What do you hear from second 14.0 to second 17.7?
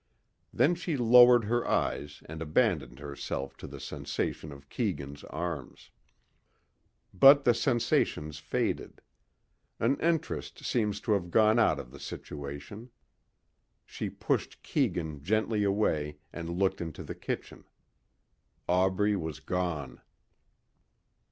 pushed Keegan gently away and looked into the kitchen.